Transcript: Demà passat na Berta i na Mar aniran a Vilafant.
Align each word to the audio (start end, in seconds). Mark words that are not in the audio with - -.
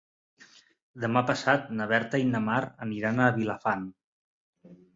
Demà 1.03 1.21
passat 1.27 1.67
na 1.81 1.87
Berta 1.93 2.21
i 2.25 2.27
na 2.31 2.43
Mar 2.47 2.59
aniran 2.89 3.25
a 3.27 3.31
Vilafant. 3.39 3.87